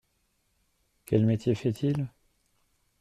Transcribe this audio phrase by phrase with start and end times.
[1.05, 2.07] Quel métier fait-il?